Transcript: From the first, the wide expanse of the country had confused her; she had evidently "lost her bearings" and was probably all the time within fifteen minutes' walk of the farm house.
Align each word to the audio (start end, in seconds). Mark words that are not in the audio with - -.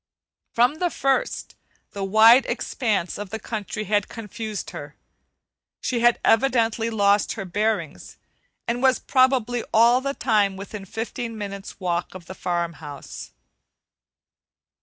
From 0.55 0.79
the 0.79 0.89
first, 0.89 1.53
the 1.91 2.03
wide 2.03 2.47
expanse 2.47 3.19
of 3.19 3.29
the 3.29 3.37
country 3.37 3.83
had 3.83 4.09
confused 4.09 4.71
her; 4.71 4.95
she 5.79 5.99
had 5.99 6.19
evidently 6.25 6.89
"lost 6.89 7.33
her 7.33 7.45
bearings" 7.45 8.17
and 8.67 8.81
was 8.81 8.97
probably 8.97 9.63
all 9.71 10.01
the 10.01 10.15
time 10.15 10.57
within 10.57 10.85
fifteen 10.85 11.37
minutes' 11.37 11.79
walk 11.79 12.15
of 12.15 12.25
the 12.25 12.33
farm 12.33 12.73
house. 12.81 13.31